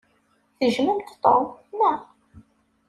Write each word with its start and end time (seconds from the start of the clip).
Tejjmemt 0.57 1.09
Tom, 1.23 1.43
naɣ? 1.77 1.99